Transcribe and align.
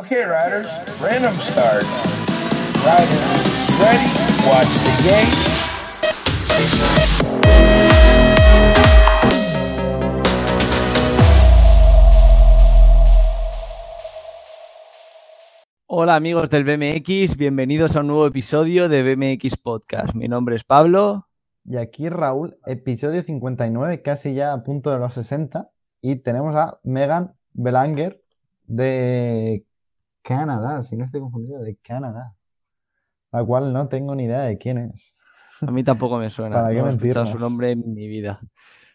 Okay, 0.00 0.24
riders, 0.24 0.66
random 0.98 1.34
start. 1.34 1.84
Riders, 2.80 3.26
ready? 3.76 4.08
Watch 4.48 4.72
the 4.80 4.94
game. 5.04 5.28
Hola 15.86 16.16
amigos 16.16 16.48
del 16.48 16.64
BMX, 16.64 17.36
bienvenidos 17.36 17.94
a 17.94 18.00
un 18.00 18.06
nuevo 18.06 18.26
episodio 18.26 18.88
de 18.88 19.02
BMX 19.02 19.58
Podcast. 19.58 20.14
Mi 20.14 20.28
nombre 20.28 20.56
es 20.56 20.64
Pablo. 20.64 21.28
Y 21.66 21.76
aquí 21.76 22.08
Raúl, 22.08 22.56
episodio 22.64 23.22
59, 23.22 24.00
casi 24.00 24.32
ya 24.32 24.54
a 24.54 24.62
punto 24.64 24.90
de 24.92 24.98
los 24.98 25.12
60. 25.12 25.70
Y 26.00 26.16
tenemos 26.16 26.56
a 26.56 26.80
Megan 26.84 27.34
Belanger 27.52 28.22
de 28.66 29.66
Canadá, 30.22 30.82
si 30.82 30.96
no 30.96 31.04
estoy 31.04 31.20
confundido, 31.20 31.62
de 31.62 31.76
Canadá. 31.76 32.34
La 33.32 33.44
cual 33.44 33.72
no 33.72 33.88
tengo 33.88 34.14
ni 34.14 34.24
idea 34.24 34.42
de 34.42 34.58
quién 34.58 34.78
es. 34.78 35.14
A 35.60 35.70
mí 35.70 35.84
tampoco 35.84 36.16
me 36.18 36.30
suena, 36.30 36.56
¿Para 36.56 36.70
qué 36.70 36.80
no 36.80 36.86
he 36.86 36.90
escuchado 36.90 37.26
su 37.26 37.38
nombre 37.38 37.70
en 37.72 37.94
mi 37.94 38.08
vida. 38.08 38.40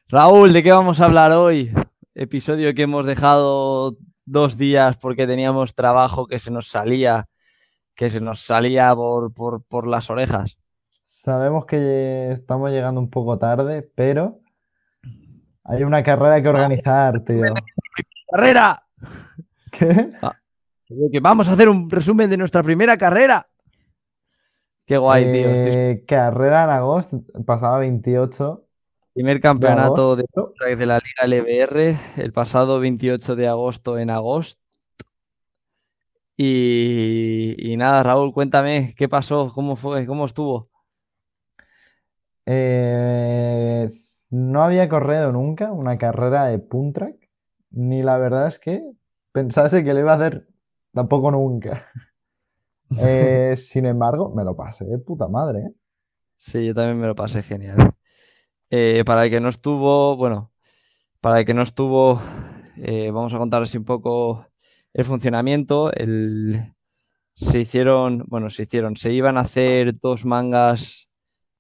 Raúl, 0.09 0.51
¿de 0.51 0.63
qué 0.63 0.71
vamos 0.71 0.99
a 0.99 1.05
hablar 1.05 1.31
hoy? 1.31 1.71
Episodio 2.15 2.73
que 2.73 2.83
hemos 2.83 3.05
dejado 3.05 3.97
dos 4.25 4.57
días 4.57 4.97
porque 4.97 5.27
teníamos 5.27 5.75
trabajo 5.75 6.27
que 6.27 6.39
se 6.39 6.51
nos 6.51 6.67
salía, 6.67 7.25
que 7.93 8.09
se 8.09 8.21
nos 8.21 8.39
salía 8.39 8.95
por, 8.95 9.33
por, 9.33 9.63
por 9.63 9.87
las 9.87 10.09
orejas. 10.09 10.57
Sabemos 11.03 11.65
que 11.65 12.31
estamos 12.31 12.71
llegando 12.71 12.99
un 12.99 13.09
poco 13.09 13.37
tarde, 13.37 13.81
pero 13.95 14.39
hay 15.63 15.83
una 15.83 16.03
carrera 16.03 16.41
que 16.41 16.49
organizar, 16.49 17.19
tío. 17.21 17.45
¡Carrera! 18.31 18.83
¿Qué? 19.71 20.11
Que 20.87 21.19
vamos 21.19 21.49
a 21.49 21.53
hacer 21.53 21.67
un 21.69 21.89
resumen 21.89 22.29
de 22.29 22.37
nuestra 22.37 22.61
primera 22.61 22.97
carrera. 22.97 23.47
Qué 24.85 24.97
guay, 24.97 25.31
tío. 25.31 25.49
Estoy- 25.49 25.71
Eh, 25.73 26.03
carrera 26.07 26.65
en 26.65 26.69
agosto, 26.69 27.23
pasado 27.45 27.79
28. 27.79 28.65
Primer 29.13 29.39
campeonato 29.39 30.15
de 30.15 30.25
la 30.85 30.99
Liga 30.99 31.23
LBR 31.23 31.95
el 32.17 32.33
pasado 32.33 32.79
28 32.79 33.35
de 33.35 33.47
agosto 33.47 33.97
en 33.97 34.09
agosto. 34.09 34.61
Y, 36.37 37.55
y 37.57 37.77
nada, 37.77 38.03
Raúl, 38.03 38.33
cuéntame, 38.33 38.93
¿qué 38.97 39.07
pasó? 39.07 39.49
¿Cómo 39.55 39.77
fue? 39.77 40.05
¿Cómo 40.05 40.25
estuvo? 40.25 40.69
Eh, 42.45 43.87
no 44.29 44.61
había 44.63 44.89
corrido 44.89 45.31
nunca 45.31 45.71
una 45.71 45.97
carrera 45.97 46.45
de 46.45 46.59
punt 46.59 46.93
track, 46.95 47.15
ni 47.71 48.03
la 48.03 48.17
verdad 48.17 48.47
es 48.47 48.59
que 48.59 48.83
pensase 49.31 49.83
que 49.83 49.93
lo 49.93 50.01
iba 50.01 50.11
a 50.11 50.15
hacer 50.15 50.47
tampoco 50.95 51.29
nunca. 51.31 51.87
Eh, 53.01 53.55
sin 53.57 53.87
embargo, 53.87 54.31
me 54.35 54.43
lo 54.43 54.55
pasé 54.55 54.85
de 54.85 54.99
puta 54.99 55.27
madre, 55.27 55.59
¿eh? 55.59 55.73
Sí, 56.37 56.67
yo 56.67 56.75
también 56.75 56.99
me 56.99 57.07
lo 57.07 57.15
pasé 57.15 57.41
genial. 57.41 57.77
Eh, 58.69 59.01
para 59.07 59.25
el 59.25 59.31
que 59.31 59.39
no 59.41 59.49
estuvo, 59.49 60.15
bueno, 60.15 60.51
para 61.19 61.39
el 61.39 61.45
que 61.45 61.55
no 61.55 61.63
estuvo, 61.63 62.21
eh, 62.77 63.09
vamos 63.09 63.33
a 63.33 63.39
contar 63.39 63.63
así 63.63 63.79
un 63.79 63.85
poco 63.85 64.45
el 64.93 65.03
funcionamiento. 65.03 65.91
El, 65.93 66.61
se 67.33 67.59
hicieron, 67.59 68.23
bueno, 68.27 68.51
se 68.51 68.63
hicieron, 68.63 68.95
se 68.95 69.11
iban 69.11 69.37
a 69.37 69.41
hacer 69.41 69.99
dos 69.99 70.23
mangas, 70.23 71.09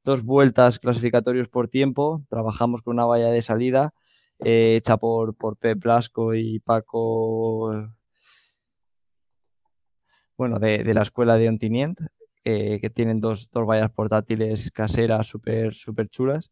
dos 0.03 0.23
vueltas 0.23 0.77
clasificatorios 0.77 1.49
por 1.49 1.69
tiempo. 1.69 2.23
Trabajamos 2.29 2.83
con 2.83 2.93
una 2.93 3.05
valla 3.05 3.31
de 3.31 3.41
salida 3.41 3.93
eh, 4.39 4.75
hecha 4.77 4.97
por, 4.97 5.35
por 5.35 5.57
Pep 5.57 5.81
Blasco 5.81 6.35
y 6.35 6.59
Paco, 6.59 7.71
bueno, 10.37 10.59
de, 10.59 10.83
de 10.83 10.93
la 10.93 11.01
escuela 11.03 11.37
de 11.37 11.49
Ontinient 11.49 11.99
eh, 12.43 12.79
que 12.81 12.89
tienen 12.89 13.19
dos, 13.21 13.49
dos 13.51 13.65
vallas 13.67 13.91
portátiles 13.91 14.71
caseras 14.71 15.27
súper 15.27 15.73
súper 15.73 16.07
chulas. 16.09 16.51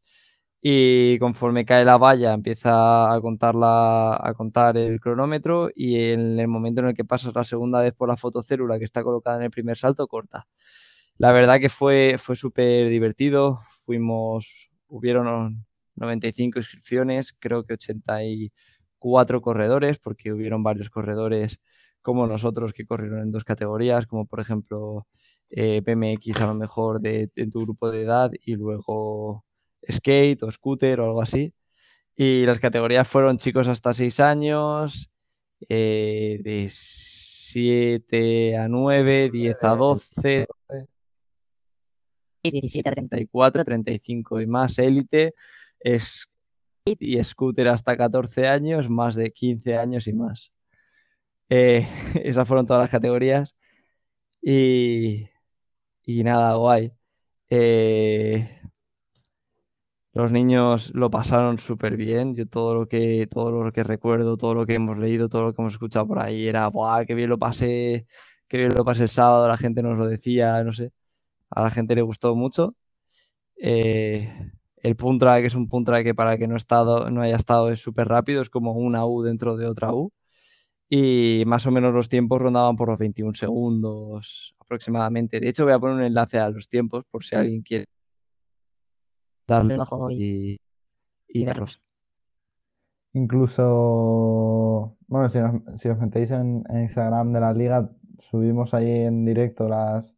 Y 0.66 1.20
conforme 1.20 1.66
cae 1.66 1.84
la 1.86 1.98
valla, 1.98 2.32
empieza 2.34 3.14
a 3.14 3.20
contar, 3.22 3.54
la- 3.56 4.16
a 4.22 4.34
contar 4.34 4.78
el 4.78 5.00
cronómetro 5.02 5.70
y 5.76 5.98
en 6.12 6.40
el 6.40 6.48
momento 6.48 6.80
en 6.82 6.88
el 6.88 6.94
que 6.94 7.04
pasas 7.06 7.36
la 7.36 7.44
segunda 7.44 7.82
vez 7.82 7.94
por 7.94 8.08
la 8.10 8.16
fotocélula 8.18 8.80
que 8.80 8.86
está 8.86 9.04
colocada 9.04 9.38
en 9.38 9.44
el 9.44 9.52
primer 9.52 9.76
salto, 9.78 10.08
corta. 10.08 10.46
La 11.18 11.32
verdad 11.32 11.60
que 11.60 11.70
fue, 11.70 12.16
fue 12.18 12.36
súper 12.36 12.90
divertido. 12.90 13.58
Fuimos, 13.86 14.72
hubieron 14.88 15.66
95 15.96 16.60
inscripciones, 16.60 17.34
creo 17.38 17.64
que 17.66 17.74
84 17.74 19.42
corredores, 19.42 20.00
porque 20.00 20.32
hubieron 20.34 20.64
varios 20.64 20.90
corredores 20.90 21.60
como 22.04 22.28
nosotros 22.28 22.74
que 22.74 22.86
corrieron 22.86 23.22
en 23.22 23.32
dos 23.32 23.44
categorías, 23.44 24.06
como 24.06 24.28
por 24.28 24.40
ejemplo 24.40 25.08
eh, 25.50 25.82
BMX 25.82 26.42
a 26.42 26.48
lo 26.48 26.54
mejor 26.54 27.02
de, 27.02 27.32
de 27.36 27.48
tu 27.48 27.62
grupo 27.62 27.90
de 27.90 28.04
edad 28.04 28.32
y 28.46 28.56
luego 28.56 29.44
skate 29.92 30.44
o 30.44 30.52
scooter 30.52 31.00
o 31.00 31.06
algo 31.06 31.22
así. 31.22 31.54
Y 32.16 32.46
las 32.46 32.60
categorías 32.60 33.08
fueron 33.08 33.38
chicos 33.38 33.68
hasta 33.68 33.94
6 33.94 34.20
años, 34.20 35.10
eh, 35.70 36.40
de 36.44 36.68
7 36.70 38.58
a 38.58 38.68
9, 38.68 39.30
10 39.32 39.64
a 39.64 39.76
12, 39.76 40.46
17 42.44 42.90
a 42.90 42.92
30. 42.92 43.16
34, 43.16 43.64
35 43.64 44.42
y 44.42 44.48
más 44.48 44.78
élite, 44.80 45.34
skate 45.84 47.02
y 47.02 47.24
scooter 47.24 47.70
hasta 47.70 47.98
14 47.98 48.48
años, 48.48 48.90
más 48.90 49.16
de 49.16 49.32
15 49.32 49.78
años 49.78 50.08
y 50.08 50.14
más. 50.14 50.52
Eh, 51.56 51.86
esas 52.24 52.48
fueron 52.48 52.66
todas 52.66 52.82
las 52.82 52.92
categorías. 52.92 53.56
Y, 54.42 55.28
y 56.06 56.24
nada, 56.24 56.56
guay. 56.56 56.94
Eh, 57.50 58.48
los 60.14 60.32
niños 60.32 60.92
lo 60.94 61.10
pasaron 61.10 61.58
súper 61.58 61.98
bien. 61.98 62.36
Yo 62.36 62.48
todo 62.48 62.76
lo 62.76 62.88
que, 62.88 63.28
todo 63.28 63.52
lo 63.52 63.72
que 63.72 63.84
recuerdo, 63.84 64.38
todo 64.38 64.54
lo 64.54 64.66
que 64.66 64.76
hemos 64.76 64.98
leído, 64.98 65.28
todo 65.30 65.44
lo 65.44 65.54
que 65.54 65.62
hemos 65.62 65.74
escuchado 65.74 66.08
por 66.08 66.20
ahí 66.20 66.48
era, 66.48 66.68
¡buah, 66.70 67.06
qué 67.06 67.16
bien 67.16 67.30
lo 67.30 67.40
pasé! 67.40 68.06
Qué 68.48 68.58
bien 68.60 68.74
lo 68.76 68.86
pasé 68.86 69.04
el 69.04 69.10
sábado, 69.10 69.48
la 69.48 69.58
gente 69.58 69.82
nos 69.82 69.98
lo 69.98 70.08
decía, 70.08 70.64
no 70.64 70.74
sé. 70.74 70.92
A 71.52 71.64
la 71.64 71.70
gente 71.72 71.96
le 71.96 72.02
gustó 72.04 72.36
mucho. 72.36 72.76
Eh, 73.58 74.30
el 74.78 74.96
punt 74.98 75.20
track 75.22 75.46
es 75.46 75.56
un 75.56 75.68
punt 75.70 75.86
track 75.88 76.04
que 76.06 76.16
para 76.16 76.34
el 76.34 76.40
que 76.40 76.48
no, 76.48 76.58
estado, 76.58 77.10
no 77.12 77.22
haya 77.22 77.38
estado 77.38 77.72
es 77.72 77.82
súper 77.82 78.08
rápido, 78.10 78.42
es 78.42 78.50
como 78.50 78.74
una 78.74 79.06
U 79.06 79.24
dentro 79.24 79.58
de 79.58 79.68
otra 79.68 79.94
U. 79.94 80.12
Y 80.96 81.44
más 81.48 81.66
o 81.66 81.72
menos 81.72 81.92
los 81.92 82.08
tiempos 82.08 82.40
rondaban 82.40 82.76
por 82.76 82.90
los 82.90 83.00
21 83.00 83.34
segundos 83.34 84.54
aproximadamente. 84.60 85.40
De 85.40 85.50
hecho, 85.50 85.64
voy 85.64 85.74
a 85.74 85.80
poner 85.80 85.96
un 85.96 86.04
enlace 86.04 86.38
a 86.38 86.50
los 86.52 86.70
tiempos 86.70 87.04
por 87.10 87.24
si 87.24 87.36
alguien 87.36 87.64
quiere 87.64 87.86
darle 89.48 89.74
Un 89.74 89.80
ojo 89.82 90.12
y- 90.12 90.60
y, 91.28 91.46
verlos. 91.46 91.82
Incluso, 93.14 94.98
bueno, 95.08 95.28
si, 95.30 95.40
nos- 95.40 95.62
si 95.82 95.90
os 95.90 95.98
metéis 96.00 96.32
en, 96.32 96.64
en 96.70 96.82
Instagram 96.82 97.32
de 97.34 97.40
la 97.42 97.54
liga, 97.54 97.90
subimos 98.20 98.74
ahí 98.74 98.90
en 99.02 99.26
directo 99.26 99.68
las, 99.68 100.18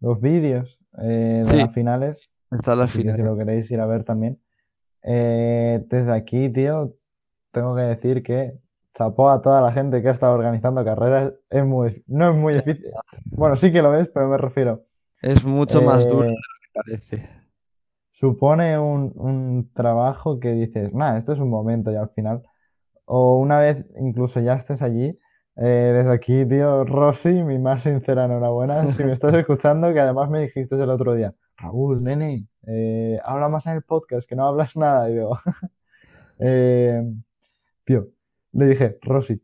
los 0.00 0.20
vídeos 0.20 0.78
eh, 1.02 1.40
de 1.40 1.46
Sí. 1.46 1.56
las 1.56 1.72
finales. 1.74 2.30
Están 2.50 2.78
las 2.78 2.90
que 2.92 2.98
si 2.98 3.02
finales. 3.02 3.26
lo 3.26 3.36
queréis 3.36 3.70
ir 3.70 3.80
a 3.80 3.86
ver 3.86 4.04
también. 4.04 4.40
Eh, 5.02 5.84
desde 5.88 6.12
aquí, 6.12 6.48
tío, 6.50 6.96
tengo 7.52 7.74
que 7.74 7.82
decir 7.82 8.22
que 8.22 8.58
chapó 9.00 9.30
a 9.30 9.40
toda 9.42 9.62
la 9.62 9.72
gente 9.72 10.02
que 10.02 10.08
ha 10.08 10.12
estado 10.12 10.34
organizando 10.34 10.84
carreras. 10.84 11.32
Es 11.50 11.64
muy, 11.64 12.04
no 12.06 12.30
es 12.30 12.36
muy 12.36 12.54
difícil. 12.54 12.90
Bueno, 13.34 13.56
sí 13.56 13.72
que 13.72 13.82
lo 13.82 13.94
es, 13.96 14.08
pero 14.10 14.28
me 14.28 14.36
refiero. 14.38 14.84
Es 15.22 15.44
mucho 15.44 15.80
más 15.82 16.06
duro 16.06 16.28
de 16.28 16.32
eh, 16.32 16.34
lo 16.34 16.60
que 16.62 16.68
parece. 16.74 17.28
supone 18.10 18.78
un, 18.78 19.12
un 19.16 19.70
trabajo 19.72 20.38
que 20.40 20.52
dices, 20.52 20.92
nada, 20.92 21.18
esto 21.18 21.32
es 21.32 21.40
un 21.40 21.50
momento 21.50 21.90
y 21.92 21.96
al 21.96 22.08
final. 22.10 22.42
O 23.04 23.38
una 23.38 23.60
vez 23.60 23.86
incluso 24.00 24.40
ya 24.40 24.54
estés 24.54 24.82
allí. 24.82 25.18
eh, 25.56 25.92
desde 25.94 26.12
aquí, 26.12 26.46
tío, 26.46 26.84
Rosy, 26.84 27.42
mi 27.44 27.58
más 27.58 27.82
sincera 27.84 28.24
enhorabuena. 28.26 28.84
Si 28.92 29.04
me 29.04 29.12
estás 29.12 29.34
escuchando, 29.34 29.92
que 29.92 30.00
además 30.00 30.30
me 30.30 30.40
dijiste 30.42 30.76
el 30.82 30.90
otro 30.90 31.14
día, 31.14 31.34
Raúl, 31.56 32.02
nene, 32.02 32.46
eh, 32.66 33.18
habla 33.24 33.48
más 33.48 33.66
en 33.66 33.74
el 33.74 33.82
podcast, 33.82 34.28
que 34.28 34.36
no 34.36 34.46
hablas 34.46 34.76
nada. 34.76 35.10
Y 35.10 35.14
digo, 35.14 35.38
eh, 36.40 37.02
tío, 37.84 38.08
le 38.52 38.66
dije, 38.66 38.98
Rosy, 39.02 39.42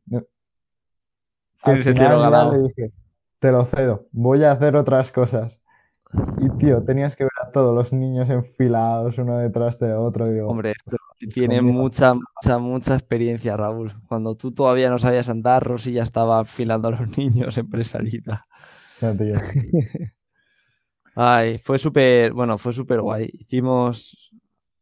Tienes 1.64 1.86
el 1.86 1.96
cielo 1.96 2.20
ganado. 2.20 2.52
le 2.52 2.68
dije, 2.68 2.92
te 3.38 3.50
lo 3.50 3.64
cedo, 3.64 4.08
voy 4.12 4.44
a 4.44 4.52
hacer 4.52 4.76
otras 4.76 5.10
cosas. 5.10 5.62
Y 6.38 6.48
tío, 6.58 6.84
tenías 6.84 7.16
que 7.16 7.24
ver 7.24 7.32
a 7.42 7.50
todos 7.50 7.74
los 7.74 7.92
niños 7.92 8.30
enfilados 8.30 9.18
uno 9.18 9.38
detrás 9.38 9.80
de 9.80 9.92
otro. 9.92 10.28
Y 10.28 10.34
digo, 10.34 10.48
Hombre, 10.48 10.74
tiene 11.34 11.60
mucha, 11.60 12.14
mucha, 12.14 12.58
mucha 12.58 12.94
experiencia, 12.94 13.56
Raúl. 13.56 13.92
Cuando 14.06 14.36
tú 14.36 14.52
todavía 14.52 14.88
no 14.88 14.98
sabías 14.98 15.28
andar, 15.28 15.64
Rosy 15.64 15.92
ya 15.92 16.04
estaba 16.04 16.40
afilando 16.40 16.88
a 16.88 16.92
los 16.92 17.00
niños 17.18 17.58
en 17.58 17.68
presalita. 17.68 18.46
ya, 19.00 19.16
tío. 19.16 19.34
Ay, 21.16 21.58
fue 21.58 21.78
súper, 21.78 22.32
bueno, 22.34 22.58
fue 22.58 22.72
súper 22.72 23.00
guay. 23.00 23.30
Hicimos, 23.32 24.30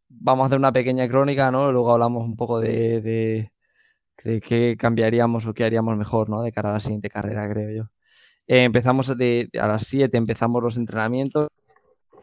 vamos 0.08 0.42
a 0.42 0.46
hacer 0.46 0.58
una 0.58 0.72
pequeña 0.72 1.08
crónica, 1.08 1.50
¿no? 1.52 1.70
Luego 1.70 1.92
hablamos 1.92 2.24
un 2.24 2.36
poco 2.36 2.60
de, 2.60 3.00
de, 3.00 3.52
de 4.22 4.40
qué 4.40 4.76
cambiaríamos 4.78 5.46
o 5.46 5.54
qué 5.54 5.64
haríamos 5.64 5.96
mejor, 5.96 6.30
¿no? 6.30 6.42
De 6.42 6.52
cara 6.52 6.70
a 6.70 6.74
la 6.74 6.80
siguiente 6.80 7.08
carrera, 7.10 7.48
creo 7.48 7.70
yo. 7.70 7.90
Eh, 8.46 8.64
empezamos 8.64 9.10
a 9.10 9.14
las 9.66 9.86
7, 9.86 10.16
empezamos 10.16 10.62
los 10.62 10.76
entrenamientos 10.76 11.48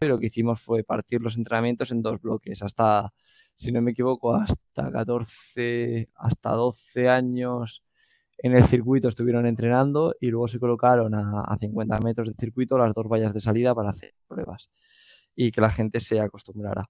y 0.00 0.06
lo 0.06 0.18
que 0.18 0.26
hicimos 0.26 0.60
fue 0.60 0.84
partir 0.84 1.22
los 1.22 1.36
entrenamientos 1.36 1.90
en 1.92 2.02
dos 2.02 2.20
bloques, 2.20 2.62
hasta, 2.62 3.12
si 3.54 3.72
no 3.72 3.82
me 3.82 3.92
equivoco, 3.92 4.34
hasta 4.34 4.90
14, 4.90 6.08
hasta 6.16 6.50
12 6.50 7.08
años 7.08 7.84
en 8.38 8.54
el 8.54 8.64
circuito 8.64 9.08
estuvieron 9.08 9.46
entrenando 9.46 10.14
y 10.20 10.28
luego 10.28 10.48
se 10.48 10.58
colocaron 10.58 11.14
a, 11.14 11.42
a 11.42 11.56
50 11.56 12.00
metros 12.00 12.28
del 12.28 12.36
circuito 12.36 12.78
las 12.78 12.92
dos 12.94 13.06
vallas 13.06 13.34
de 13.34 13.40
salida 13.40 13.74
para 13.74 13.90
hacer 13.90 14.14
pruebas 14.26 14.68
y 15.36 15.52
que 15.52 15.60
la 15.60 15.70
gente 15.70 16.00
se 16.00 16.20
acostumbrara 16.20 16.88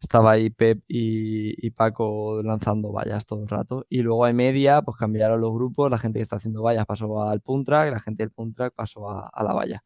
estaba 0.00 0.32
ahí 0.32 0.50
Pep 0.50 0.82
y, 0.88 1.70
Paco 1.70 2.42
lanzando 2.42 2.92
vallas 2.92 3.26
todo 3.26 3.42
el 3.42 3.48
rato. 3.48 3.86
Y 3.88 4.02
luego 4.02 4.24
a 4.24 4.32
media, 4.32 4.82
pues 4.82 4.96
cambiaron 4.96 5.40
los 5.40 5.52
grupos, 5.52 5.90
la 5.90 5.98
gente 5.98 6.18
que 6.18 6.22
está 6.22 6.36
haciendo 6.36 6.62
vallas 6.62 6.86
pasó 6.86 7.22
al 7.22 7.40
punt 7.40 7.66
track, 7.66 7.92
la 7.92 7.98
gente 8.00 8.22
del 8.22 8.30
punt 8.30 8.54
track 8.56 8.74
pasó 8.74 9.08
a, 9.10 9.42
la 9.42 9.52
valla. 9.52 9.82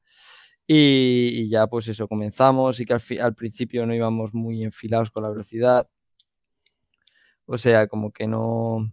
Y, 0.66 1.48
ya 1.48 1.66
pues 1.66 1.88
eso, 1.88 2.08
comenzamos 2.08 2.80
y 2.80 2.86
que 2.86 2.94
al, 3.20 3.34
principio 3.34 3.86
no 3.86 3.94
íbamos 3.94 4.34
muy 4.34 4.64
enfilados 4.64 5.10
con 5.10 5.22
la 5.22 5.30
velocidad. 5.30 5.86
O 7.46 7.58
sea, 7.58 7.86
como 7.86 8.12
que 8.12 8.26
no... 8.26 8.90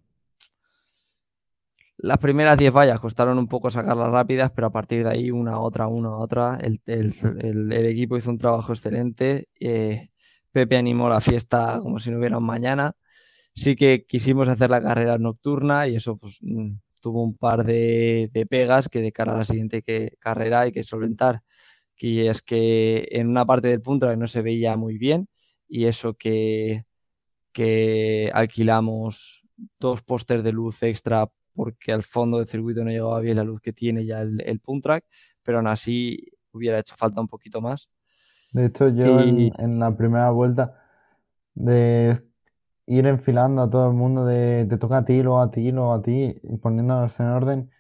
Las 1.98 2.18
primeras 2.18 2.58
10 2.58 2.74
vallas 2.74 3.00
costaron 3.00 3.38
un 3.38 3.48
poco 3.48 3.70
sacarlas 3.70 4.10
rápidas, 4.10 4.52
pero 4.52 4.68
a 4.68 4.72
partir 4.72 5.04
de 5.04 5.10
ahí 5.12 5.32
una, 5.32 5.60
otra, 5.60 5.88
una, 5.88 6.16
otra. 6.18 6.58
El, 6.62 6.80
el, 6.86 7.86
equipo 7.86 8.16
hizo 8.16 8.30
un 8.30 8.38
trabajo 8.38 8.72
excelente. 8.72 9.50
Eh, 9.60 10.10
Pepe 10.52 10.78
animó 10.78 11.10
la 11.10 11.22
fiesta 11.22 11.80
como 11.82 12.00
si 12.00 12.12
no 12.12 12.20
hubiera 12.20 12.38
un 12.38 12.46
mañana. 12.46 12.94
Sí 13.56 13.76
que 13.76 14.06
quisimos 14.06 14.50
hacer 14.50 14.70
la 14.70 14.82
carrera 14.82 15.18
nocturna 15.18 15.88
y 15.88 15.96
eso 15.96 16.18
pues, 16.18 16.40
mm, 16.42 16.74
tuvo 17.02 17.24
un 17.24 17.36
par 17.36 17.66
de, 17.66 18.30
pegas 18.50 18.90
que 18.90 19.02
de 19.02 19.12
cara 19.12 19.34
a 19.34 19.38
la 19.38 19.46
siguiente 19.46 19.84
carrera 20.20 20.62
hay 20.62 20.72
que 20.72 20.84
solventar. 20.84 21.42
Que 21.96 22.30
es 22.30 22.42
que 22.42 23.08
en 23.12 23.28
una 23.30 23.46
parte 23.46 23.70
del 23.70 23.82
punto 23.82 24.16
no 24.16 24.28
se 24.28 24.42
veía 24.42 24.78
muy 24.78 24.98
bien 24.98 25.28
y 25.68 25.86
eso 25.86 26.16
que, 26.16 26.84
que 27.54 28.30
alquilamos 28.34 29.44
dos 29.80 30.04
pósters 30.04 30.44
de 30.44 30.54
luz 30.54 30.84
extra 30.84 31.30
porque 31.54 31.92
al 31.92 32.04
fondo 32.04 32.38
del 32.38 32.48
circuito 32.48 32.84
no 32.84 32.92
llegaba 32.92 33.20
bien 33.20 33.38
la 33.38 33.44
luz 33.44 33.62
que 33.62 33.74
tiene 33.74 34.06
ya 34.06 34.22
el, 34.22 34.42
el 34.46 34.60
punt 34.62 34.84
track, 34.84 35.06
pero 35.44 35.58
aún 35.58 35.68
así 35.68 36.18
hubiera 36.52 36.80
hecho 36.80 36.96
falta 36.96 37.22
un 37.22 37.28
poquito 37.28 37.62
más. 37.62 37.90
De 38.54 38.66
hecho, 38.66 38.90
yo 38.90 39.20
en, 39.20 39.80
la 39.80 39.96
primera 39.96 40.32
vuelta 40.32 40.76
de 41.56 42.20
ir 42.88 43.06
enfilando 43.06 43.62
a 43.62 43.70
todo 43.70 43.88
el 43.88 43.94
mundo 43.94 44.26
de 44.26 44.66
te 44.68 44.78
toca 44.78 44.98
a 44.98 45.06
ti, 45.06 45.22
luego 45.22 45.42
a 45.42 45.52
ti, 45.52 45.72
luego 45.72 45.94
a 45.94 46.02
ti, 46.02 46.36
y 46.42 46.58
poniéndonos 46.58 47.20
en 47.20 47.28
orden, 47.28 47.72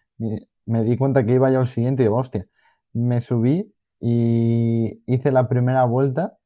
me, 0.66 0.84
di 0.84 0.98
cuenta 0.98 1.26
que 1.26 1.34
iba 1.34 1.50
yo 1.50 1.60
al 1.60 1.68
siguiente 1.68 2.04
y 2.04 2.06
digo, 2.06 2.18
hostia, 2.18 2.48
me 2.94 3.20
subí 3.22 3.74
y 4.00 5.02
hice 5.08 5.32
la 5.32 5.50
primera 5.50 5.86
vuelta 5.86 6.38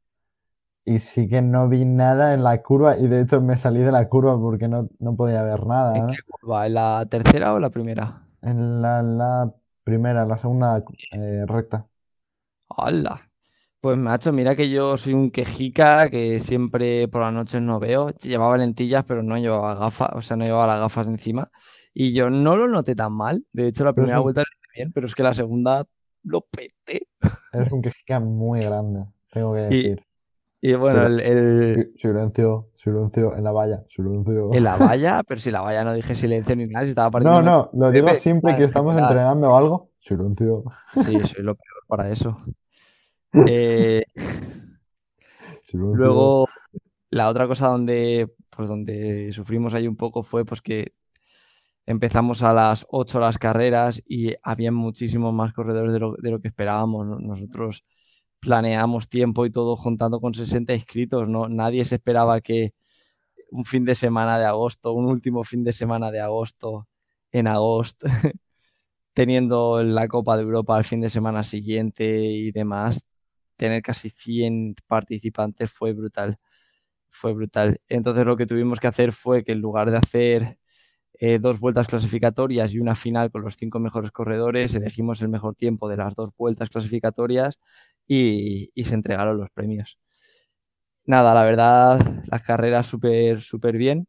y 0.85 0.99
sí 0.99 1.27
que 1.27 1.41
no 1.41 1.69
vi 1.69 1.85
nada 1.85 2.33
en 2.33 2.43
la 2.43 2.61
curva 2.61 2.97
y 2.97 3.07
de 3.07 3.21
hecho 3.21 3.41
me 3.41 3.57
salí 3.57 3.81
de 3.81 3.91
la 3.91 4.09
curva 4.09 4.39
porque 4.39 4.67
no, 4.67 4.89
podía 5.15 5.43
ver 5.43 5.65
nada. 5.65 5.93
¿En 5.95 6.07
qué 6.07 6.21
curva? 6.29 6.65
¿En 6.65 6.73
la 6.73 7.05
tercera 7.09 7.53
o 7.53 7.59
la 7.59 7.69
primera? 7.69 8.23
En 8.41 8.81
la, 8.81 9.53
primera, 9.83 10.25
la 10.25 10.37
segunda 10.37 10.83
eh, 11.11 11.45
recta. 11.45 11.87
¡Hala! 12.69 13.32
Pues 13.83 13.97
macho, 13.97 14.31
mira 14.31 14.55
que 14.55 14.69
yo 14.69 14.95
soy 14.95 15.13
un 15.13 15.29
quejica 15.29 16.09
que 16.09 16.39
siempre 16.39 17.09
por 17.09 17.19
las 17.19 17.33
noches 17.33 17.61
no 17.61 17.81
veo. 17.81 18.11
Llevaba 18.11 18.57
lentillas, 18.57 19.03
pero 19.03 19.23
no 19.23 19.37
llevaba 19.37 19.75
gafas, 19.75 20.11
o 20.13 20.21
sea, 20.21 20.37
no 20.37 20.45
llevaba 20.45 20.67
las 20.67 20.79
gafas 20.79 21.09
encima. 21.09 21.49
Y 21.93 22.13
yo 22.13 22.29
no 22.29 22.55
lo 22.55 22.69
noté 22.69 22.95
tan 22.95 23.11
mal. 23.11 23.45
De 23.51 23.67
hecho, 23.67 23.83
la 23.83 23.91
primera 23.91 24.19
vuelta 24.19 24.39
lo 24.39 24.45
bien, 24.73 24.89
pero 24.93 25.05
es 25.05 25.13
que 25.13 25.23
la 25.23 25.33
segunda 25.33 25.83
lo 26.23 26.47
pete. 26.49 27.09
Eres 27.51 27.73
un 27.73 27.81
quejica 27.81 28.21
muy 28.21 28.61
grande, 28.61 29.03
tengo 29.29 29.53
que 29.53 29.61
decir. 29.63 30.05
Y, 30.61 30.75
bueno, 30.75 31.05
el, 31.05 31.91
Silencio, 31.97 32.69
silencio 32.75 33.35
en 33.35 33.43
la 33.43 33.51
valla, 33.51 33.83
silencio. 33.89 34.53
En 34.53 34.63
la 34.63 34.77
valla, 34.77 35.23
pero 35.27 35.41
si 35.41 35.51
la 35.51 35.59
valla 35.59 35.83
no 35.83 35.91
dije 35.91 36.15
silencio 36.15 36.55
ni 36.55 36.67
nada, 36.67 36.85
si 36.85 36.91
estaba 36.91 37.19
No, 37.19 37.41
no, 37.41 37.69
lo 37.73 37.91
digo 37.91 38.07
siempre 38.15 38.55
que 38.55 38.63
estamos 38.63 38.97
entrenando 38.97 39.49
o 39.51 39.57
algo. 39.57 39.89
Silencio. 39.99 40.63
Sí, 40.93 41.19
soy 41.19 41.43
lo 41.43 41.55
peor 41.55 41.83
para 41.85 42.09
eso. 42.09 42.37
Eh, 43.47 44.03
luego, 45.73 46.47
la 47.09 47.29
otra 47.29 47.47
cosa 47.47 47.67
donde, 47.67 48.33
pues 48.49 48.69
donde 48.69 49.31
sufrimos 49.31 49.73
ahí 49.73 49.87
un 49.87 49.95
poco 49.95 50.23
fue 50.23 50.45
pues 50.45 50.61
que 50.61 50.93
empezamos 51.85 52.43
a 52.43 52.53
las 52.53 52.85
8 52.89 53.19
las 53.19 53.37
carreras 53.37 54.01
y 54.07 54.33
había 54.43 54.71
muchísimos 54.71 55.33
más 55.33 55.53
corredores 55.53 55.93
de 55.93 55.99
lo, 55.99 56.15
de 56.17 56.31
lo 56.31 56.39
que 56.39 56.47
esperábamos. 56.47 57.21
Nosotros 57.21 57.83
planeamos 58.39 59.09
tiempo 59.09 59.45
y 59.45 59.51
todo 59.51 59.75
juntando 59.75 60.19
con 60.19 60.33
60 60.33 60.73
inscritos. 60.73 61.27
¿no? 61.27 61.49
Nadie 61.49 61.85
se 61.85 61.95
esperaba 61.95 62.41
que 62.41 62.73
un 63.51 63.65
fin 63.65 63.85
de 63.85 63.95
semana 63.95 64.39
de 64.39 64.45
agosto, 64.45 64.93
un 64.93 65.05
último 65.05 65.43
fin 65.43 65.63
de 65.63 65.73
semana 65.73 66.11
de 66.11 66.19
agosto, 66.21 66.87
en 67.31 67.47
agosto, 67.47 68.07
teniendo 69.13 69.83
la 69.83 70.07
Copa 70.07 70.37
de 70.37 70.43
Europa 70.43 70.75
al 70.75 70.83
fin 70.83 71.01
de 71.01 71.09
semana 71.09 71.43
siguiente 71.43 72.05
y 72.17 72.51
demás, 72.51 73.09
tener 73.63 73.81
casi 73.81 74.09
100 74.09 74.75
participantes 74.87 75.71
fue 75.71 75.93
brutal. 75.93 76.35
Fue 77.09 77.33
brutal. 77.33 77.79
Entonces 77.87 78.25
lo 78.25 78.35
que 78.37 78.45
tuvimos 78.45 78.79
que 78.79 78.87
hacer 78.87 79.11
fue 79.13 79.43
que 79.43 79.53
en 79.53 79.61
lugar 79.61 79.89
de 79.91 79.97
hacer 79.97 80.57
eh, 81.19 81.39
dos 81.39 81.59
vueltas 81.61 81.87
clasificatorias 81.87 82.73
y 82.73 82.79
una 82.79 82.95
final 82.95 83.31
con 83.31 83.43
los 83.43 83.55
cinco 83.55 83.79
mejores 83.79 84.11
corredores, 84.11 84.75
elegimos 84.75 85.21
el 85.21 85.29
mejor 85.29 85.55
tiempo 85.55 85.87
de 85.87 85.97
las 85.97 86.15
dos 86.15 86.31
vueltas 86.37 86.69
clasificatorias 86.69 87.59
y, 88.07 88.71
se 88.83 88.95
entregaron 88.95 89.37
los 89.37 89.49
premios. 89.51 89.97
Nada, 91.05 91.33
la 91.33 91.43
verdad, 91.43 91.99
las 92.31 92.43
carreras 92.43 92.87
súper, 92.87 93.41
súper 93.41 93.77
bien. 93.77 94.07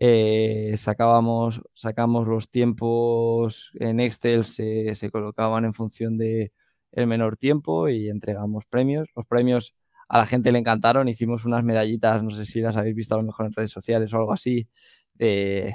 Eh, 0.00 0.74
sacábamos, 0.76 1.62
sacamos 1.74 2.26
los 2.28 2.50
tiempos 2.50 3.72
en 3.74 4.00
Excel, 4.00 4.44
se, 4.44 4.94
se 4.94 5.10
colocaban 5.10 5.64
en 5.64 5.74
función 5.74 6.18
de, 6.18 6.52
el 6.92 7.06
menor 7.06 7.36
tiempo 7.36 7.88
y 7.88 8.08
entregamos 8.08 8.66
premios. 8.66 9.08
Los 9.14 9.26
premios 9.26 9.74
a 10.08 10.18
la 10.18 10.26
gente 10.26 10.52
le 10.52 10.58
encantaron, 10.58 11.08
hicimos 11.08 11.44
unas 11.44 11.64
medallitas, 11.64 12.22
no 12.22 12.30
sé 12.30 12.44
si 12.46 12.60
las 12.60 12.76
habéis 12.76 12.94
visto 12.96 13.14
a 13.14 13.18
lo 13.18 13.24
mejor 13.24 13.46
en 13.46 13.52
redes 13.52 13.70
sociales 13.70 14.12
o 14.12 14.16
algo 14.16 14.32
así, 14.32 14.68
de, 15.14 15.74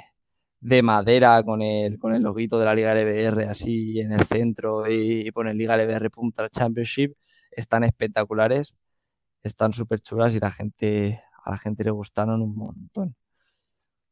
madera 0.82 1.42
con 1.42 1.62
el, 1.62 1.98
con 1.98 2.14
el 2.14 2.22
loguito 2.22 2.58
de 2.58 2.64
la 2.64 2.74
Liga 2.74 2.94
LBR 2.94 3.44
así 3.48 4.00
en 4.00 4.12
el 4.12 4.24
centro 4.24 4.90
y, 4.90 5.28
y 5.28 5.54
Liga 5.54 5.76
LBR 5.76 6.10
Punta 6.10 6.48
Championship. 6.48 7.14
Están 7.52 7.84
espectaculares, 7.84 8.76
están 9.42 9.72
súper 9.72 10.00
chulas 10.00 10.34
y 10.34 10.40
la 10.40 10.50
gente, 10.50 11.20
a 11.44 11.50
la 11.50 11.56
gente 11.56 11.84
le 11.84 11.90
gustaron 11.90 12.42
un 12.42 12.56
montón. 12.56 13.14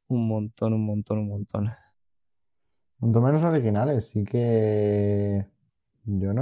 Un 0.09 0.29
montón, 0.29 0.75
un 0.75 0.87
montón, 0.87 1.19
un 1.19 1.29
montón. 1.29 1.71
Mucho 2.99 3.21
menos 3.21 3.43
originales, 3.43 4.11
sí 4.11 4.25
que 4.25 5.52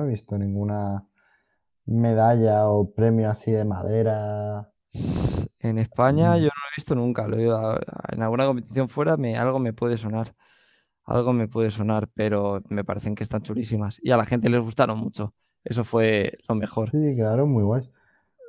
no 0.00 0.07
he 0.07 0.11
visto 0.11 0.38
ninguna 0.38 1.07
medalla 1.87 2.69
o 2.69 2.90
premio 2.90 3.30
así 3.30 3.50
de 3.50 3.64
madera. 3.64 4.73
En 5.59 5.78
España 5.78 6.37
yo 6.38 6.45
no 6.45 6.47
lo 6.47 6.69
he 6.71 6.76
visto 6.76 6.95
nunca. 6.95 7.26
en 7.26 8.23
alguna 8.23 8.47
competición 8.47 8.88
fuera 8.88 9.16
me, 9.16 9.37
algo 9.37 9.59
me 9.59 9.73
puede 9.73 9.97
sonar. 9.99 10.35
Algo 11.04 11.33
me 11.33 11.49
puede 11.49 11.71
sonar, 11.71 12.09
pero 12.14 12.62
me 12.71 12.85
parecen 12.85 13.14
que 13.14 13.25
están 13.25 13.42
chulísimas. 13.42 14.00
Y 14.02 14.11
a 14.11 14.16
la 14.16 14.25
gente 14.25 14.49
les 14.49 14.61
gustaron 14.61 14.99
mucho. 14.99 15.35
Eso 15.64 15.85
fue 15.85 16.38
lo 16.49 16.54
mejor. 16.54 16.90
Sí, 16.90 17.14
quedaron 17.16 17.50
muy 17.50 17.64
guays. 17.64 17.90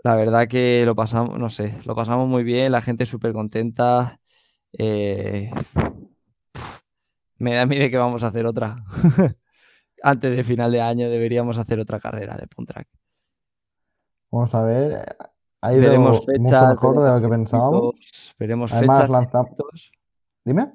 La 0.03 0.15
verdad 0.15 0.47
que 0.47 0.83
lo 0.85 0.95
pasamos, 0.95 1.37
no 1.37 1.49
sé, 1.49 1.75
lo 1.85 1.95
pasamos 1.95 2.27
muy 2.27 2.43
bien, 2.43 2.71
la 2.71 2.81
gente 2.81 3.05
súper 3.05 3.33
contenta. 3.33 4.19
Eh, 4.73 5.51
me 7.37 7.53
da 7.55 7.65
miedo 7.65 7.89
que 7.89 7.97
vamos 7.97 8.23
a 8.23 8.27
hacer 8.27 8.45
otra. 8.45 8.77
antes 10.03 10.35
de 10.35 10.43
final 10.43 10.71
de 10.71 10.81
año 10.81 11.09
deberíamos 11.09 11.57
hacer 11.57 11.79
otra 11.79 11.99
carrera 11.99 12.35
de 12.37 12.47
punt 12.47 12.69
track. 12.69 12.87
Vamos 14.31 14.53
a 14.55 14.63
ver. 14.63 15.15
Ha 15.61 15.73
ido 15.73 15.81
veremos 15.81 16.25
fechas, 16.25 16.69
mejor 16.69 17.03
de 17.03 17.11
lo 17.11 17.21
que 17.21 17.27
pensábamos. 17.27 18.35
Veremos 18.39 18.71
fechas. 18.71 19.09
Dime. 20.43 20.73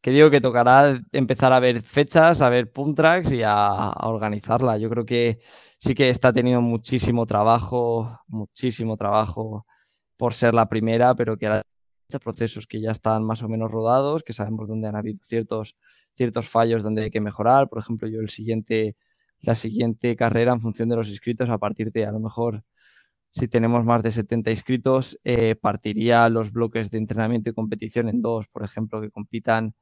Que 0.00 0.10
digo 0.10 0.30
que 0.30 0.40
tocará 0.40 0.98
empezar 1.12 1.52
a 1.52 1.60
ver 1.60 1.80
fechas, 1.80 2.40
a 2.40 2.48
ver 2.48 2.72
punt 2.72 2.96
tracks 2.96 3.32
y 3.32 3.42
a, 3.44 3.92
organizarla. 4.02 4.78
Yo 4.78 4.88
creo 4.88 5.04
que 5.04 5.38
sí 5.42 5.94
que 5.94 6.08
está 6.08 6.32
teniendo 6.32 6.62
muchísimo 6.62 7.26
trabajo, 7.26 8.08
muchísimo 8.26 8.96
trabajo 8.96 9.66
por 10.16 10.34
ser 10.34 10.54
la 10.54 10.68
primera, 10.68 11.14
pero 11.14 11.36
que 11.36 11.48
muchos 11.48 11.62
procesos 12.18 12.66
que 12.66 12.80
ya 12.80 12.90
están 12.90 13.24
más 13.24 13.42
o 13.42 13.48
menos 13.48 13.70
rodados, 13.70 14.22
que 14.22 14.32
sabemos 14.32 14.68
dónde 14.68 14.88
han 14.88 14.96
habido 14.96 15.18
ciertos 15.22 15.76
ciertos 16.16 16.48
fallos 16.48 16.82
donde 16.82 17.04
hay 17.04 17.10
que 17.10 17.20
mejorar. 17.20 17.68
Por 17.68 17.78
ejemplo, 17.78 18.08
yo 18.08 18.20
el 18.20 18.28
siguiente, 18.28 18.96
la 19.40 19.54
siguiente 19.54 20.16
carrera 20.16 20.52
en 20.52 20.60
función 20.60 20.88
de 20.88 20.96
los 20.96 21.08
inscritos, 21.08 21.48
a 21.50 21.58
partir 21.58 21.92
de 21.92 22.06
a 22.06 22.12
lo 22.12 22.20
mejor 22.20 22.64
si 23.30 23.48
tenemos 23.48 23.84
más 23.86 24.02
de 24.02 24.10
70 24.10 24.50
inscritos, 24.50 25.18
eh, 25.24 25.56
partiría 25.56 26.28
los 26.28 26.52
bloques 26.52 26.90
de 26.90 26.98
entrenamiento 26.98 27.50
y 27.50 27.54
competición 27.54 28.08
en 28.08 28.20
dos, 28.22 28.48
por 28.48 28.62
ejemplo, 28.62 29.00
que 29.00 29.10
compitan, 29.10 29.74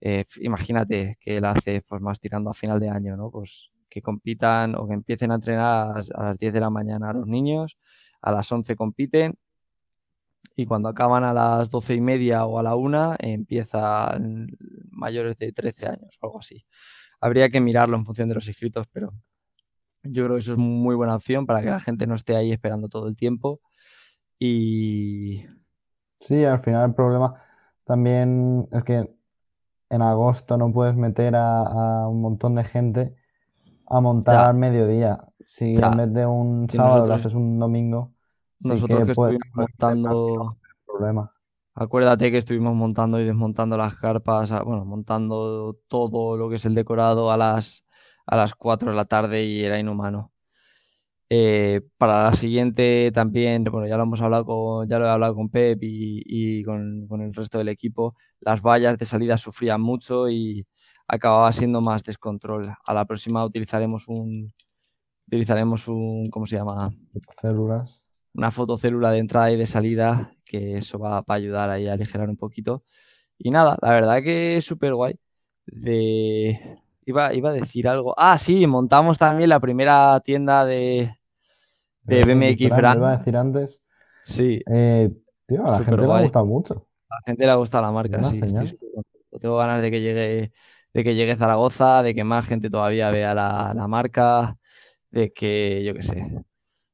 eh, 0.00 0.24
imagínate 0.40 1.16
que 1.20 1.40
la 1.40 1.52
hace 1.52 1.82
pues 1.88 2.02
más 2.02 2.20
tirando 2.20 2.50
a 2.50 2.54
final 2.54 2.80
de 2.80 2.90
año, 2.90 3.16
¿no? 3.16 3.30
Pues 3.30 3.70
que 3.88 4.02
compitan 4.02 4.74
o 4.76 4.86
que 4.88 4.94
empiecen 4.94 5.30
a 5.32 5.36
entrenar 5.36 5.88
a 5.90 5.94
las, 5.94 6.10
a 6.10 6.24
las 6.24 6.38
10 6.38 6.52
de 6.52 6.60
la 6.60 6.70
mañana 6.70 7.12
los 7.12 7.26
niños, 7.28 7.78
a 8.20 8.32
las 8.32 8.50
11 8.52 8.74
compiten 8.76 9.34
y 10.56 10.66
cuando 10.66 10.88
acaban 10.88 11.24
a 11.24 11.32
las 11.32 11.70
12 11.70 11.94
y 11.94 12.00
media 12.00 12.44
o 12.46 12.58
a 12.58 12.62
la 12.62 12.76
una 12.76 13.16
empiezan 13.18 14.48
mayores 14.90 15.38
de 15.38 15.52
13 15.52 15.86
años 15.86 16.18
o 16.20 16.26
algo 16.26 16.38
así. 16.38 16.64
Habría 17.20 17.48
que 17.48 17.60
mirarlo 17.60 17.96
en 17.96 18.04
función 18.04 18.28
de 18.28 18.34
los 18.34 18.46
inscritos, 18.46 18.86
pero 18.92 19.12
yo 20.02 20.24
creo 20.24 20.36
que 20.36 20.40
eso 20.40 20.52
es 20.52 20.58
muy 20.58 20.94
buena 20.94 21.16
opción 21.16 21.46
para 21.46 21.62
que 21.62 21.70
la 21.70 21.80
gente 21.80 22.06
no 22.06 22.14
esté 22.14 22.36
ahí 22.36 22.52
esperando 22.52 22.88
todo 22.88 23.08
el 23.08 23.16
tiempo. 23.16 23.60
Y 24.38 25.42
Sí, 26.20 26.44
al 26.44 26.60
final 26.60 26.88
el 26.90 26.94
problema 26.94 27.34
también 27.84 28.66
es 28.72 28.82
que 28.84 29.14
en 29.90 30.02
agosto 30.02 30.56
no 30.56 30.72
puedes 30.72 30.94
meter 30.96 31.36
a, 31.36 31.62
a 32.04 32.08
un 32.08 32.22
montón 32.22 32.54
de 32.54 32.64
gente 32.64 33.14
a 33.86 34.00
montar 34.00 34.34
ya, 34.34 34.48
al 34.48 34.56
mediodía. 34.56 35.20
Si 35.44 35.74
ya. 35.74 35.88
en 35.88 35.96
vez 35.98 36.12
de 36.14 36.26
un 36.26 36.68
Si 36.70 36.78
sábado 36.78 37.06
lo 37.06 37.14
haces 37.14 37.34
un 37.34 37.58
domingo, 37.58 38.13
nosotros 38.64 39.04
que 39.04 39.12
estuvimos 39.12 39.40
montando, 39.54 40.58
problema. 40.86 41.32
acuérdate 41.74 42.30
que 42.30 42.38
estuvimos 42.38 42.74
montando 42.74 43.20
y 43.20 43.24
desmontando 43.24 43.76
las 43.76 43.98
carpas, 43.98 44.50
bueno, 44.64 44.84
montando 44.84 45.78
todo 45.88 46.36
lo 46.36 46.48
que 46.48 46.56
es 46.56 46.64
el 46.66 46.74
decorado 46.74 47.30
a 47.30 47.36
las, 47.36 47.84
a 48.26 48.36
las 48.36 48.54
4 48.54 48.90
de 48.90 48.96
la 48.96 49.04
tarde 49.04 49.44
y 49.44 49.64
era 49.64 49.78
inhumano. 49.78 50.32
Eh, 51.30 51.80
para 51.98 52.24
la 52.24 52.34
siguiente 52.34 53.10
también, 53.12 53.64
bueno, 53.64 53.86
ya 53.88 53.96
lo 53.96 54.04
hemos 54.04 54.20
hablado 54.20 54.44
con, 54.44 54.88
ya 54.88 54.98
lo 54.98 55.06
he 55.06 55.10
hablado 55.10 55.34
con 55.34 55.48
Pep 55.48 55.82
y, 55.82 56.22
y 56.26 56.62
con, 56.62 57.06
con 57.08 57.22
el 57.22 57.34
resto 57.34 57.58
del 57.58 57.68
equipo. 57.68 58.14
Las 58.40 58.62
vallas 58.62 58.98
de 58.98 59.06
salida 59.06 59.38
sufrían 59.38 59.80
mucho 59.80 60.28
y 60.28 60.66
acababa 61.08 61.50
siendo 61.52 61.80
más 61.80 62.04
descontrol. 62.04 62.70
A 62.86 62.94
la 62.94 63.04
próxima 63.06 63.44
utilizaremos 63.44 64.06
un, 64.08 64.52
utilizaremos 65.26 65.88
un, 65.88 66.26
¿cómo 66.30 66.46
se 66.46 66.56
llama? 66.56 66.90
Células. 67.40 68.03
Una 68.34 68.50
fotocélula 68.50 69.10
de 69.12 69.18
entrada 69.18 69.50
y 69.50 69.56
de 69.56 69.66
salida, 69.66 70.30
que 70.44 70.78
eso 70.78 70.98
va 70.98 71.22
para 71.22 71.38
ayudar 71.38 71.70
ahí 71.70 71.86
a 71.86 71.92
aligerar 71.92 72.28
un 72.28 72.36
poquito. 72.36 72.82
Y 73.38 73.50
nada, 73.50 73.76
la 73.80 73.90
verdad 73.90 74.22
que 74.22 74.56
es 74.56 74.64
súper 74.64 74.94
guay. 74.94 75.14
De... 75.66 76.58
Iba, 77.06 77.34
iba 77.34 77.50
a 77.50 77.52
decir 77.52 77.86
algo. 77.86 78.14
Ah, 78.16 78.38
sí, 78.38 78.66
montamos 78.66 79.18
también 79.18 79.50
la 79.50 79.60
primera 79.60 80.20
tienda 80.20 80.64
de, 80.64 81.10
de 82.02 82.24
BMX 82.24 82.76
Brand, 82.76 82.98
iba 82.98 83.12
a 83.12 83.18
decir 83.18 83.36
antes. 83.36 83.82
Sí, 84.24 84.62
Eh, 84.70 85.10
tío, 85.46 85.66
a 85.66 85.72
la 85.72 85.84
gente 85.84 85.96
le 86.06 86.12
ha 86.12 86.22
gustado 86.22 86.46
mucho. 86.46 86.86
A 87.10 87.16
la 87.16 87.22
gente 87.26 87.44
le 87.44 87.50
ha 87.52 87.56
gustado 87.56 87.84
la 87.84 87.92
marca, 87.92 88.24
sí, 88.24 88.40
estoy. 88.42 88.78
Tengo 89.38 89.56
ganas 89.56 89.82
de 89.82 89.90
que 89.90 90.00
llegue, 90.00 90.52
de 90.94 91.04
que 91.04 91.14
llegue 91.14 91.36
Zaragoza, 91.36 92.02
de 92.02 92.14
que 92.14 92.24
más 92.24 92.46
gente 92.46 92.70
todavía 92.70 93.10
vea 93.10 93.34
la, 93.34 93.72
la 93.74 93.86
marca, 93.88 94.56
de 95.10 95.32
que, 95.32 95.82
yo 95.84 95.92
qué 95.92 96.02
sé, 96.02 96.44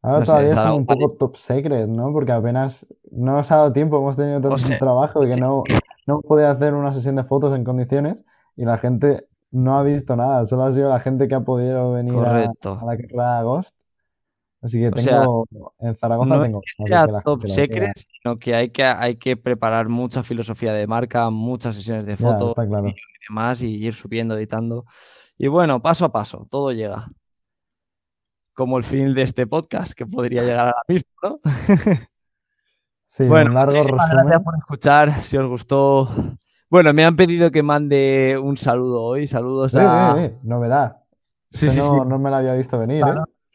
Ahora 0.02 0.20
no 0.20 0.26
sé, 0.26 0.32
todavía 0.32 0.54
están 0.54 0.74
un 0.74 0.86
Zaragoza. 0.86 0.86
poco 0.86 1.16
top 1.18 1.36
secret, 1.36 1.88
¿no? 1.88 2.12
Porque 2.12 2.32
apenas 2.32 2.86
no 3.10 3.34
nos 3.34 3.50
ha 3.52 3.56
dado 3.56 3.72
tiempo, 3.72 3.98
hemos 3.98 4.16
tenido 4.16 4.40
O 4.48 4.56
tanto 4.56 4.58
sea, 4.58 4.78
trabajo 4.78 5.20
que 5.22 5.36
no, 5.36 5.64
no 6.06 6.20
podía 6.22 6.50
hacer 6.50 6.74
una 6.74 6.94
sesión 6.94 7.16
de 7.16 7.24
fotos 7.24 7.54
en 7.54 7.64
condiciones 7.64 8.16
y 8.56 8.64
la 8.64 8.78
gente 8.78 9.28
no 9.50 9.78
ha 9.78 9.82
visto 9.82 10.16
nada, 10.16 10.46
solo 10.46 10.64
ha 10.64 10.72
sido 10.72 10.88
la 10.88 11.00
gente 11.00 11.28
que 11.28 11.34
ha 11.34 11.40
podido 11.44 11.92
venir 11.92 12.24
a, 12.24 12.40
a 12.40 12.50
correcto. 12.58 12.78
la 12.86 12.96
carrera 12.96 13.38
de 13.38 13.44
Ghost. 13.44 13.76
Así 14.62 14.78
que 14.78 14.88
O 14.90 14.96
sea, 14.98 15.20
tengo, 15.22 15.48
en 15.78 15.94
Zaragoza 15.94 16.36
no 16.36 16.42
es 16.42 16.42
tengo 16.42 16.60
que 16.60 16.88
sea 16.88 17.06
que 17.06 17.12
top 17.24 17.46
secret, 17.46 17.92
sino 17.96 18.36
que 18.36 18.54
hay 18.54 18.70
que, 18.70 18.84
hay 18.84 19.16
que 19.16 19.36
preparar 19.36 19.88
mucha 19.88 20.22
filosofía 20.22 20.72
de 20.74 20.86
marca, 20.86 21.30
muchas 21.30 21.76
sesiones 21.76 22.06
de 22.06 22.16
fotos 22.16 22.54
claro. 22.54 22.88
y 22.88 22.94
demás, 23.28 23.62
y 23.62 23.76
ir 23.76 23.94
subiendo, 23.94 24.36
editando. 24.36 24.84
Y 25.38 25.48
bueno, 25.48 25.80
paso 25.80 26.04
a 26.04 26.12
paso, 26.12 26.46
todo 26.50 26.72
llega. 26.72 27.06
Como 28.54 28.76
el 28.78 28.84
fin 28.84 29.14
de 29.14 29.22
este 29.22 29.46
podcast, 29.46 29.92
que 29.92 30.06
podría 30.06 30.42
llegar 30.42 30.68
ahora 30.68 30.82
mismo, 30.88 31.10
¿no? 31.22 31.40
Sí, 33.06 33.24
Bueno, 33.26 33.50
largo 33.52 33.74
muchísimas 33.76 34.08
gracias 34.10 34.42
por 34.44 34.54
escuchar. 34.56 35.10
Si 35.10 35.36
os 35.36 35.48
gustó. 35.48 36.08
Bueno, 36.70 36.92
me 36.92 37.04
han 37.04 37.16
pedido 37.16 37.50
que 37.50 37.60
mande 37.62 38.38
un 38.40 38.56
saludo 38.56 39.02
hoy. 39.02 39.26
Saludos 39.26 39.74
Eh, 39.74 39.80
a. 39.80 40.14
eh, 40.16 40.24
eh, 40.26 40.38
novedad. 40.44 40.98
Sí, 41.50 41.68
sí, 41.68 41.80
sí. 41.80 41.90
no, 42.06 42.18
me 42.20 42.30
la 42.30 42.36
había 42.38 42.52
visto 42.52 42.78
venir, 42.78 43.02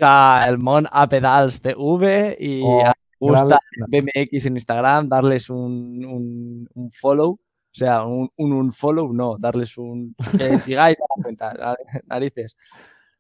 a 0.02 0.46
el 0.50 0.58
Mon 0.58 0.86
a 0.92 1.08
Pedals 1.08 1.62
TV 1.62 2.36
y 2.38 2.62
O 2.64 2.86
a 2.86 2.94
gusta 3.18 3.58
BMX 3.88 4.46
en 4.48 4.56
Instagram, 4.58 5.08
darles 5.08 5.50
un, 5.50 6.04
un, 6.06 6.68
un 6.74 6.92
follow. 6.92 7.30
O 7.32 7.40
sea, 7.78 8.04
un, 8.04 8.30
un, 8.36 8.52
un 8.52 8.72
follow, 8.74 9.14
no, 9.14 9.38
darles 9.40 9.78
un. 9.78 10.14
Que 10.38 10.60
sigáis 10.60 10.98
a 11.00 11.04
la 11.18 11.24
cuenta, 11.24 11.54
na- 11.60 11.76
narices. 12.08 12.58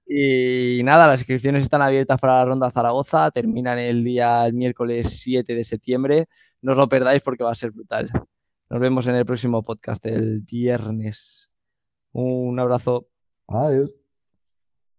Y 0.08 0.82
nada, 0.84 1.08
las 1.08 1.22
inscripciones 1.22 1.64
están 1.64 1.82
abiertas 1.82 2.20
para 2.22 2.38
la 2.38 2.46
ronda 2.46 2.72
Zaragoza. 2.72 3.32
Terminan 3.32 3.80
el 3.80 4.04
día 4.04 4.46
el 4.46 4.54
miércoles 4.54 5.20
7 5.20 5.56
de 5.56 5.64
septiembre. 5.64 6.28
No 6.62 6.74
os 6.74 6.78
lo 6.78 6.88
perdáis 6.88 7.24
porque 7.24 7.44
va 7.44 7.52
a 7.52 7.56
ser 7.56 7.72
brutal. 7.72 8.10
Nos 8.70 8.80
vemos 8.80 9.08
en 9.08 9.16
el 9.16 9.26
próximo 9.26 9.64
podcast 9.64 10.06
el 10.06 10.42
viernes. 10.42 11.52
Un 12.12 12.60
abrazo. 12.60 13.08
Adiós. 13.48 14.05